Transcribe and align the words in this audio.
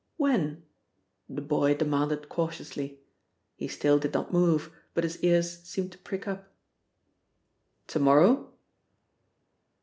"When?" 0.17 0.63
the 1.29 1.43
boy 1.43 1.75
demanded 1.75 2.27
cautiously. 2.27 3.01
He 3.55 3.67
still 3.67 3.99
did 3.99 4.15
not 4.15 4.33
move, 4.33 4.71
but 4.95 5.03
his 5.03 5.19
ears 5.21 5.59
seemed 5.61 5.91
to 5.91 5.99
prick 5.99 6.27
up. 6.27 6.51
"To 7.89 7.99
morrow?" 7.99 8.51